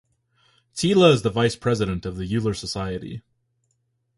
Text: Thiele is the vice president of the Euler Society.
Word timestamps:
Thiele 0.73 1.13
is 1.13 1.21
the 1.21 1.29
vice 1.29 1.55
president 1.55 2.07
of 2.07 2.17
the 2.17 2.25
Euler 2.35 2.55
Society. 2.55 3.21